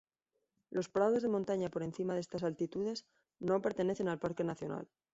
[0.71, 3.05] Los prados de montaña por encima de estas altitudes
[3.39, 4.89] no pertenecen al parque nacional.